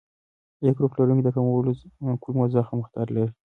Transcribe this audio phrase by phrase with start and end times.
[0.65, 1.29] A ګروپ لرونکي د
[2.21, 3.31] کولمو د زخم خطر لري.